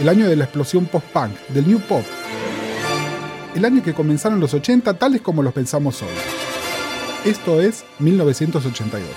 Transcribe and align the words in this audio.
El 0.00 0.08
año 0.08 0.28
de 0.28 0.36
la 0.36 0.44
explosión 0.44 0.86
post-punk, 0.86 1.36
del 1.48 1.68
new 1.68 1.80
pop. 1.80 2.02
El 3.54 3.64
año 3.64 3.82
que 3.82 3.94
comenzaron 3.94 4.40
los 4.40 4.54
80 4.54 4.94
tales 4.94 5.20
como 5.20 5.42
los 5.42 5.52
pensamos 5.52 6.02
hoy. 6.02 6.08
Esto 7.24 7.60
es 7.60 7.84
1982. 7.98 9.08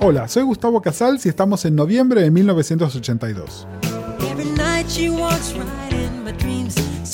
Hola, 0.00 0.28
soy 0.28 0.44
Gustavo 0.44 0.80
Casals 0.80 1.26
y 1.26 1.28
estamos 1.28 1.64
en 1.64 1.74
noviembre 1.74 2.22
de 2.22 2.30
1982. 2.30 3.66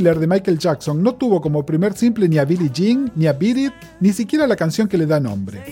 Thriller 0.00 0.18
de 0.18 0.26
Michael 0.26 0.58
Jackson 0.58 1.02
no 1.02 1.14
tuvo 1.14 1.42
como 1.42 1.66
primer 1.66 1.92
simple 1.92 2.26
ni 2.26 2.38
a 2.38 2.46
Billie 2.46 2.70
Jean, 2.72 3.12
ni 3.16 3.26
a 3.26 3.34
Beat 3.34 3.58
It, 3.58 3.72
ni 4.00 4.14
siquiera 4.14 4.46
la 4.46 4.56
canción 4.56 4.88
que 4.88 4.96
le 4.96 5.04
da 5.04 5.20
nombre. 5.20 5.62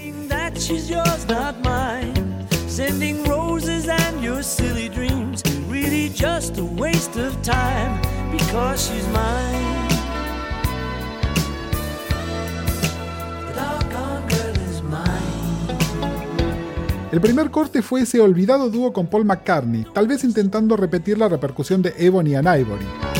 El 17.10 17.20
primer 17.22 17.50
corte 17.50 17.80
fue 17.80 18.02
ese 18.02 18.20
olvidado 18.20 18.68
dúo 18.68 18.92
con 18.92 19.06
Paul 19.06 19.24
McCartney, 19.24 19.86
tal 19.94 20.06
vez 20.06 20.22
intentando 20.22 20.76
repetir 20.76 21.16
la 21.16 21.30
repercusión 21.30 21.80
de 21.80 21.94
Ebony 21.96 22.34
and 22.34 22.60
Ivory. 22.60 23.17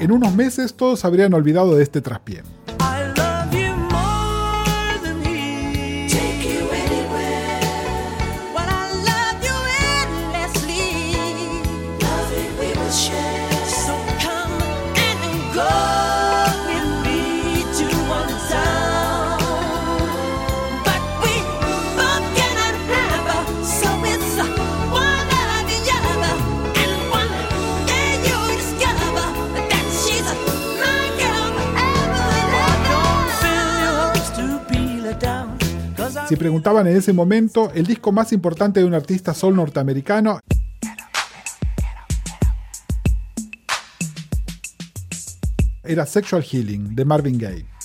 En 0.00 0.12
unos 0.12 0.32
meses 0.32 0.74
todos 0.74 1.04
habrían 1.04 1.34
olvidado 1.34 1.74
de 1.74 1.82
este 1.82 2.00
traspié. 2.00 2.42
Preguntaban 36.38 36.86
en 36.86 36.96
ese 36.96 37.12
momento, 37.12 37.70
el 37.74 37.86
disco 37.86 38.12
más 38.12 38.32
importante 38.32 38.80
de 38.80 38.86
un 38.86 38.94
artista 38.94 39.34
soul 39.34 39.56
norteamericano 39.56 40.40
era 45.84 46.06
Sexual 46.06 46.42
Healing 46.42 46.94
de 46.94 47.04
Marvin 47.04 47.38
Gaye. 47.38 47.77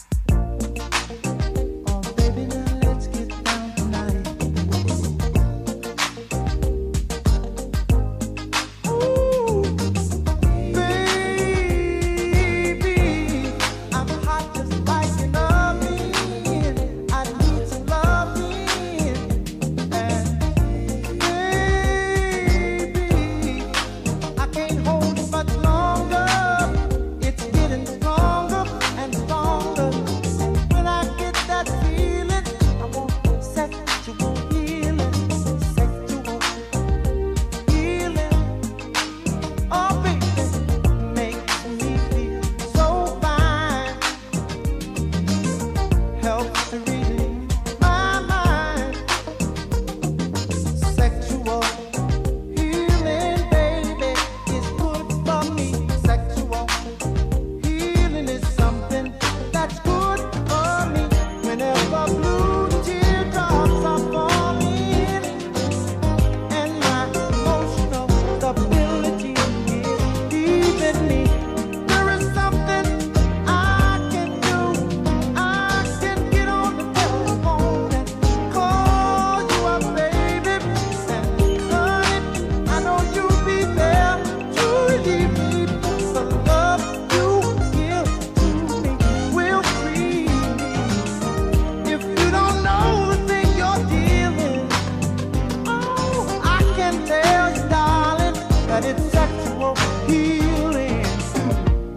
sexual 99.12 99.76
healing. 100.08 101.04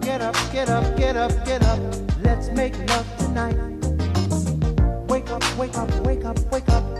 Get 0.01 0.21
up, 0.21 0.35
get 0.51 0.69
up, 0.69 0.97
get 0.97 1.15
up, 1.15 1.31
get 1.45 1.63
up. 1.63 1.79
Let's 2.23 2.49
make 2.49 2.77
love 2.89 3.07
tonight. 3.17 3.57
Wake 5.07 5.29
up, 5.29 5.43
wake 5.57 5.77
up, 5.77 5.91
wake 6.05 6.25
up, 6.25 6.39
wake 6.51 6.69
up. 6.69 6.96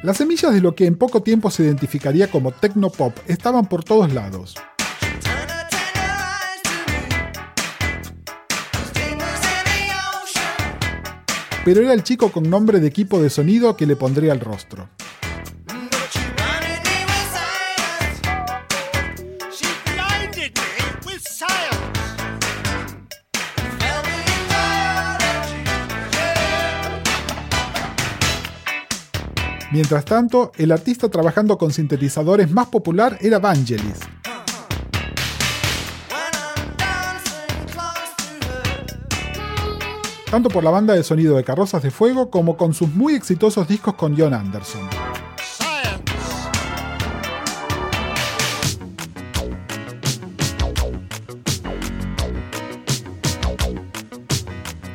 Las 0.00 0.18
semillas 0.18 0.54
de 0.54 0.60
lo 0.60 0.76
que 0.76 0.86
en 0.86 0.96
poco 0.96 1.22
tiempo 1.22 1.50
se 1.50 1.64
identificaría 1.64 2.30
como 2.30 2.52
tecnopop 2.52 3.18
estaban 3.26 3.66
por 3.66 3.82
todos 3.82 4.12
lados. 4.14 4.54
Pero 11.64 11.80
era 11.82 11.92
el 11.92 12.04
chico 12.04 12.30
con 12.30 12.48
nombre 12.48 12.78
de 12.78 12.86
equipo 12.86 13.20
de 13.20 13.28
sonido 13.28 13.76
que 13.76 13.86
le 13.86 13.96
pondría 13.96 14.32
el 14.32 14.38
rostro. 14.38 14.88
Mientras 29.70 30.06
tanto, 30.06 30.50
el 30.56 30.72
artista 30.72 31.10
trabajando 31.10 31.58
con 31.58 31.72
sintetizadores 31.72 32.50
más 32.50 32.68
popular 32.68 33.18
era 33.20 33.38
Vangelis. 33.38 33.98
Tanto 40.30 40.48
por 40.48 40.64
la 40.64 40.70
banda 40.70 40.94
de 40.94 41.02
sonido 41.02 41.36
de 41.36 41.44
Carrozas 41.44 41.82
de 41.82 41.90
Fuego 41.90 42.30
como 42.30 42.56
con 42.56 42.72
sus 42.72 42.88
muy 42.94 43.14
exitosos 43.14 43.68
discos 43.68 43.94
con 43.94 44.16
John 44.16 44.32
Anderson. 44.32 44.88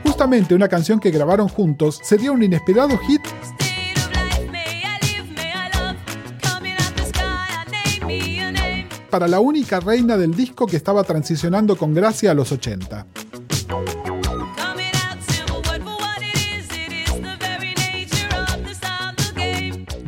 Justamente 0.04 0.56
una 0.56 0.68
canción 0.68 1.00
que 1.00 1.12
grabaron 1.12 1.48
juntos 1.48 2.00
sería 2.04 2.32
un 2.32 2.42
inesperado 2.42 2.98
hit 3.00 3.22
para 9.14 9.28
la 9.28 9.40
única 9.40 9.80
reina 9.80 10.18
del 10.18 10.34
disco 10.34 10.66
que 10.66 10.76
estaba 10.76 11.04
transicionando 11.04 11.78
con 11.78 11.94
gracia 11.94 12.32
a 12.32 12.34
los 12.34 12.52
80. 12.52 13.06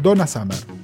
Donna 0.01 0.25
Summer. 0.25 0.74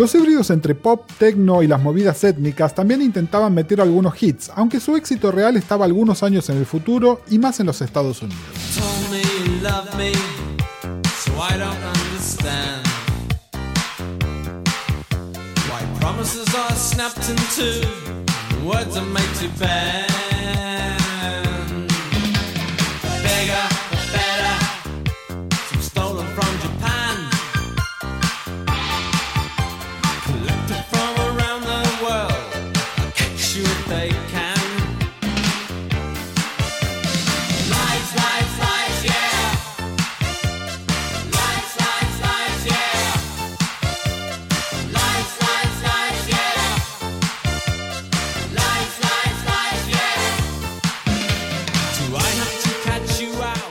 Los 0.00 0.14
híbridos 0.14 0.48
entre 0.48 0.74
pop, 0.74 1.06
techno 1.18 1.62
y 1.62 1.66
las 1.66 1.82
movidas 1.82 2.24
étnicas 2.24 2.74
también 2.74 3.02
intentaban 3.02 3.52
meter 3.52 3.82
algunos 3.82 4.14
hits, 4.22 4.50
aunque 4.54 4.80
su 4.80 4.96
éxito 4.96 5.30
real 5.30 5.58
estaba 5.58 5.84
algunos 5.84 6.22
años 6.22 6.48
en 6.48 6.56
el 6.56 6.64
futuro 6.64 7.20
y 7.28 7.38
más 7.38 7.60
en 7.60 7.66
los 7.66 7.82
Estados 7.82 8.22
Unidos. 8.22 8.40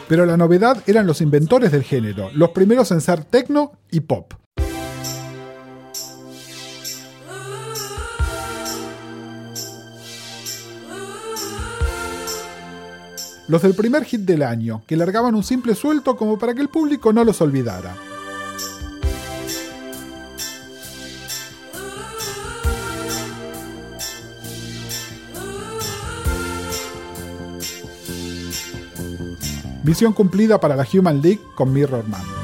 Pero 0.10 0.25
la 0.25 0.38
novedad 0.38 0.81
eran 0.88 1.05
los 1.05 1.22
inventores 1.22 1.72
del 1.72 1.84
género, 1.84 2.31
los 2.34 2.50
primeros 2.50 2.89
en 2.91 3.00
ser 3.00 3.24
techno 3.24 3.74
y 3.91 4.00
pop. 4.00 4.38
Los 13.49 13.63
del 13.63 13.73
primer 13.73 14.05
hit 14.05 14.21
del 14.21 14.43
año, 14.43 14.83
que 14.85 14.95
largaban 14.95 15.33
un 15.33 15.43
simple 15.43 15.73
suelto 15.73 16.15
como 16.15 16.37
para 16.37 16.53
que 16.53 16.61
el 16.61 16.69
público 16.69 17.11
no 17.11 17.23
los 17.23 17.41
olvidara. 17.41 17.95
Misión 29.83 30.13
cumplida 30.13 30.59
para 30.59 30.75
la 30.75 30.87
Human 30.93 31.19
League 31.19 31.41
con 31.55 31.73
Mirror 31.73 32.07
Man. 32.07 32.38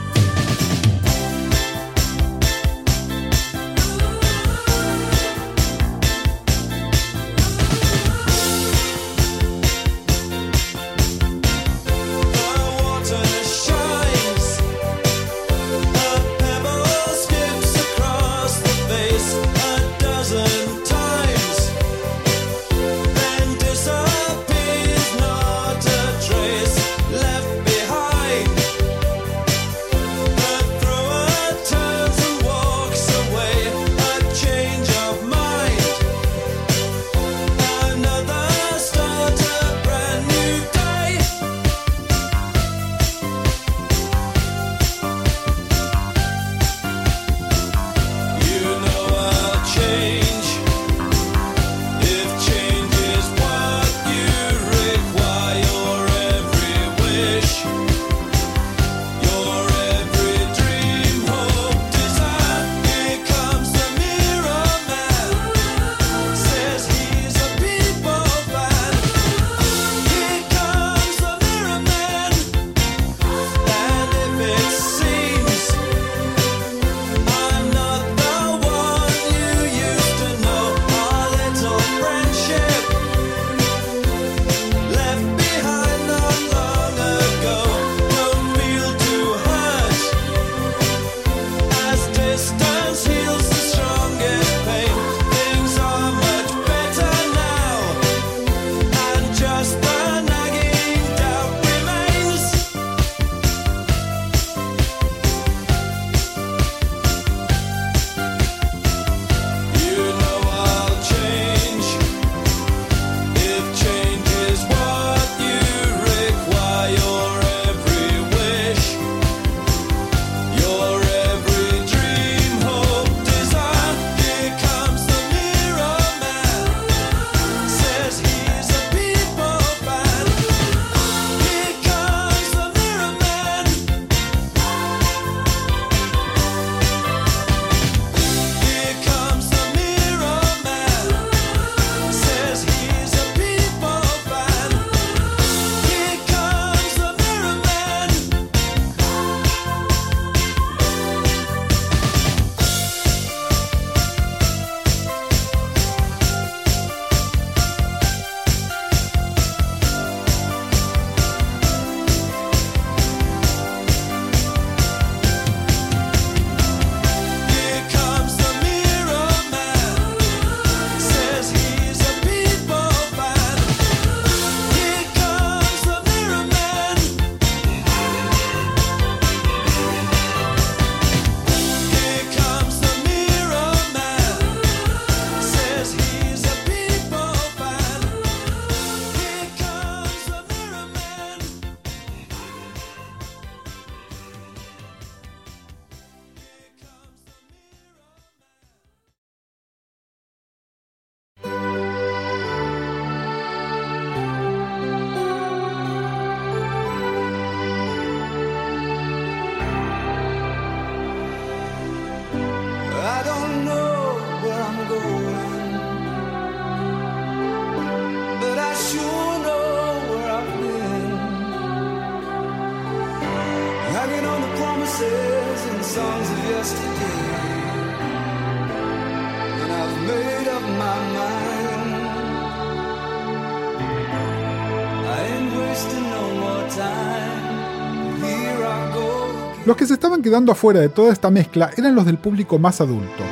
Los 239.65 239.75
que 239.75 239.85
se 239.85 239.95
estaban 239.95 240.21
quedando 240.21 240.51
afuera 240.53 240.79
de 240.79 240.89
toda 240.89 241.11
esta 241.11 241.29
mezcla 241.29 241.71
eran 241.75 241.93
los 241.95 242.05
del 242.05 242.17
público 242.17 242.57
más 242.57 242.79
adulto. 242.79 243.23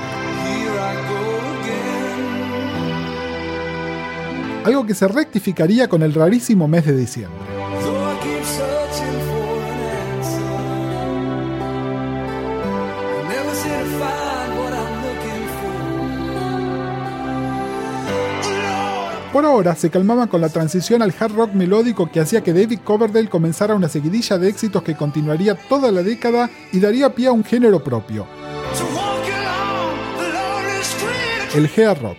Algo 4.65 4.86
que 4.86 4.95
se 4.95 5.08
rectificaría 5.08 5.88
con 5.88 6.04
el 6.04 6.13
rarísimo 6.13 6.67
mes 6.67 6.86
de 6.86 6.97
diciembre. 6.97 7.62
Por 19.34 19.48
ahora 19.48 19.76
se 19.76 19.89
calmaban 19.89 20.28
con 20.28 20.41
la 20.41 20.50
transición 20.50 21.02
al 21.02 21.12
hard 21.19 21.34
rock 21.34 21.54
melódico 21.54 22.08
que 22.12 22.19
hacía 22.19 22.43
que 22.43 22.54
David 22.54 22.82
Coverdale 22.84 23.30
comenzara 23.30 23.74
una 23.74 23.89
seguidilla 23.89 24.38
de 24.38 24.48
éxitos 24.48 24.84
que 24.84 24.93
continuaría 24.96 25.56
toda 25.56 25.91
la 25.91 26.04
década 26.04 26.52
y 26.72 26.80
daría 26.80 27.15
pie 27.15 27.30
a 27.30 27.32
un 27.32 27.43
género 27.43 27.84
propio. 27.84 28.28
El 31.56 31.65
hard 31.65 32.00
rock. 32.00 32.17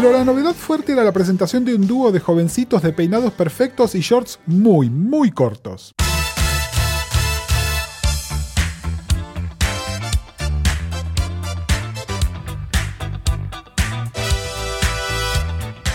Pero 0.00 0.12
la 0.12 0.24
novedad 0.24 0.54
fuerte 0.54 0.92
era 0.92 1.02
la 1.02 1.10
presentación 1.10 1.64
de 1.64 1.74
un 1.74 1.84
dúo 1.84 2.12
de 2.12 2.20
jovencitos 2.20 2.82
de 2.82 2.92
peinados 2.92 3.32
perfectos 3.32 3.96
y 3.96 4.00
shorts 4.00 4.38
muy, 4.46 4.88
muy 4.88 5.32
cortos. 5.32 5.92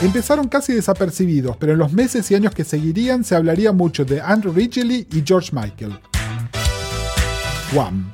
Empezaron 0.01 0.49
casi 0.49 0.73
desapercibidos, 0.73 1.55
pero 1.55 1.71
en 1.71 1.79
los 1.79 1.93
meses 1.93 2.29
y 2.29 2.35
años 2.35 2.53
que 2.53 2.65
seguirían 2.65 3.23
se 3.23 3.37
hablaría 3.37 3.71
mucho 3.71 4.03
de 4.03 4.19
Andrew 4.19 4.51
Ridgely 4.51 5.07
y 5.13 5.23
George 5.25 5.51
Michael. 5.53 5.97
Wham. 7.73 8.11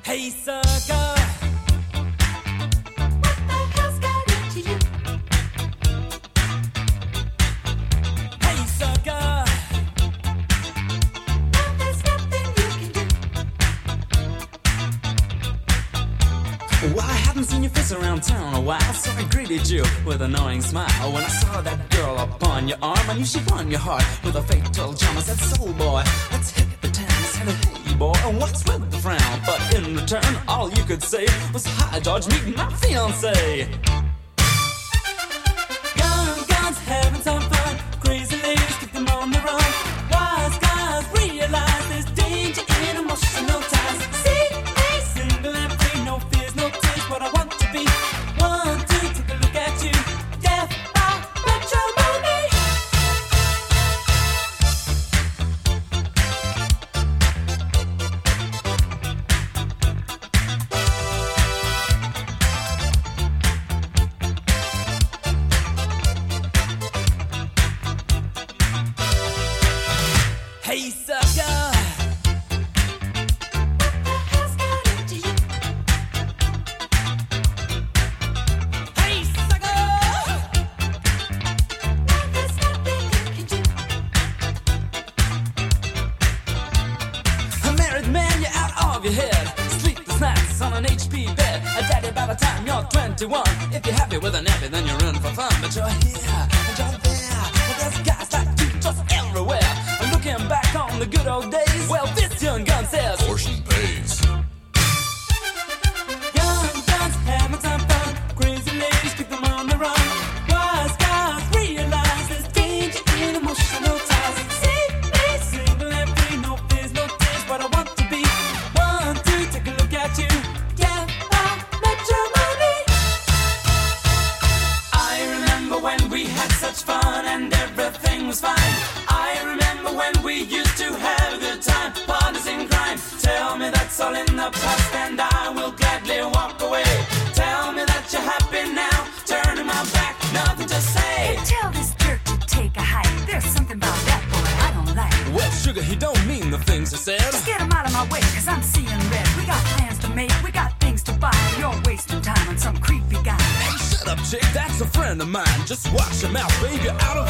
Around 17.39 18.21
town 18.21 18.53
oh, 18.53 18.57
a 18.57 18.61
while, 18.61 18.93
so 18.93 19.09
I 19.11 19.23
greeted 19.29 19.69
you 19.69 19.83
with 20.05 20.21
an 20.21 20.35
annoying 20.35 20.61
smile. 20.61 21.13
When 21.13 21.23
I 21.23 21.27
saw 21.27 21.61
that 21.61 21.89
girl 21.89 22.17
upon 22.17 22.67
your 22.67 22.77
arm, 22.81 23.09
I 23.09 23.13
knew 23.13 23.23
she 23.23 23.39
won 23.47 23.71
your 23.71 23.79
heart 23.79 24.03
with 24.25 24.35
a 24.35 24.41
fatal 24.43 24.93
charm. 24.93 25.17
I 25.17 25.21
said, 25.21 25.37
Soul 25.37 25.71
boy, 25.73 26.03
let's 26.31 26.51
hit 26.51 26.67
the 26.81 26.89
town. 26.89 27.07
I 27.07 27.23
said, 27.23 27.47
Hey 27.47 27.95
boy, 27.95 28.13
and 28.25 28.37
what's 28.37 28.65
with 28.65 28.91
the 28.91 28.97
frown? 28.97 29.41
But 29.45 29.73
in 29.73 29.95
return, 29.95 30.35
all 30.49 30.69
you 30.69 30.83
could 30.83 31.01
say 31.01 31.27
was, 31.53 31.65
Hi, 31.65 32.01
George, 32.01 32.27
meet 32.27 32.57
my 32.57 32.71
fiance. 32.73 34.08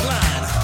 blind. 0.02 0.59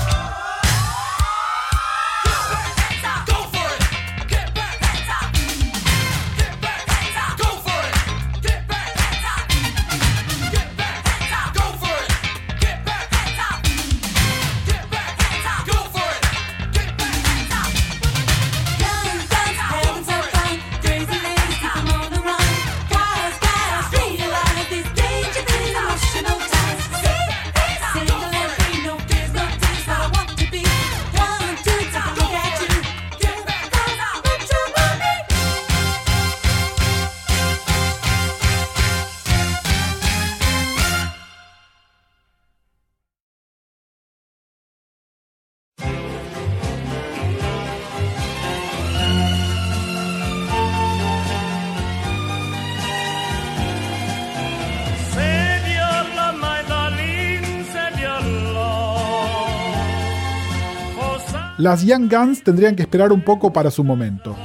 Las 61.58 61.84
Young 61.86 62.10
Guns 62.12 62.44
tendrían 62.44 62.76
que 62.76 62.82
esperar 62.82 63.12
un 63.12 63.22
poco 63.22 63.54
para 63.54 63.72
su 63.72 63.84
momento. 63.84 64.36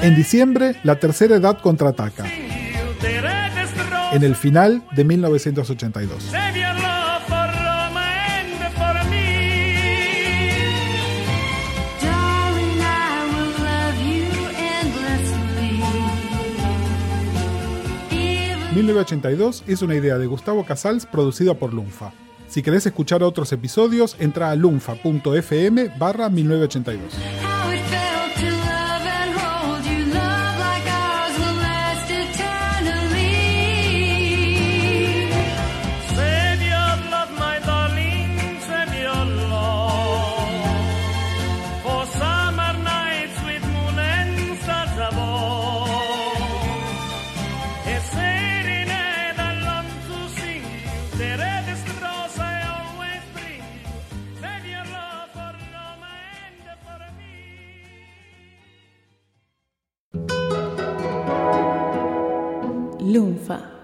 En 0.00 0.14
diciembre, 0.14 0.76
la 0.84 0.96
tercera 0.96 1.36
edad 1.36 1.58
contraataca. 1.60 2.24
En 4.12 4.22
el 4.22 4.34
final 4.34 4.82
de 4.94 5.04
1982. 5.04 6.32
...1982 18.76 19.62
es 19.66 19.80
una 19.80 19.94
idea 19.94 20.18
de 20.18 20.26
Gustavo 20.26 20.66
Casals 20.66 21.06
producida 21.06 21.54
por 21.54 21.72
Lunfa. 21.72 22.12
Si 22.48 22.62
querés 22.62 22.86
escuchar 22.86 23.22
otros 23.22 23.52
episodios, 23.52 24.16
entra 24.18 24.50
a 24.50 24.56
lunfa.fm 24.56 25.90
barra 25.98 26.28
1982. 26.28 27.55
Lunfa. 63.16 63.75